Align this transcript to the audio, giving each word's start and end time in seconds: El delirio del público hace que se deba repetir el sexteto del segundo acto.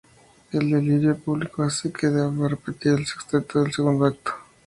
El 0.51 0.71
delirio 0.71 1.09
del 1.13 1.21
público 1.21 1.61
hace 1.61 1.91
que 1.93 2.07
se 2.07 2.11
deba 2.11 2.47
repetir 2.47 2.93
el 2.93 3.05
sexteto 3.05 3.61
del 3.61 3.71
segundo 3.71 4.05
acto. 4.05 4.31